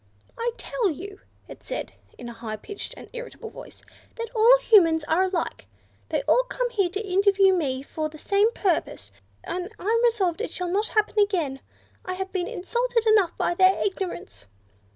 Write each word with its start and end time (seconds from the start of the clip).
"I 0.35 0.49
tell 0.57 0.89
you," 0.89 1.19
it 1.47 1.61
said 1.63 1.93
in 2.17 2.27
a 2.27 2.33
high 2.33 2.55
pitched 2.55 2.95
and 2.97 3.07
irritable 3.13 3.51
voice, 3.51 3.83
"that 4.15 4.31
all 4.35 4.57
Humans 4.59 5.03
are 5.03 5.21
alike! 5.25 5.67
They 6.09 6.23
all 6.23 6.41
come 6.49 6.71
here 6.71 6.89
to 6.89 7.07
interview 7.07 7.53
me 7.53 7.83
for 7.83 8.09
the 8.09 8.17
same 8.17 8.51
purpose, 8.51 9.11
and 9.43 9.69
I'm 9.77 10.03
resolved 10.03 10.41
it 10.41 10.49
shall 10.49 10.69
not 10.69 10.87
happen 10.87 11.19
again; 11.19 11.59
I 12.03 12.13
have 12.15 12.33
been 12.33 12.47
insulted 12.47 13.05
enough 13.05 13.37
by 13.37 13.53
their 13.53 13.79
ignorance." 13.85 14.47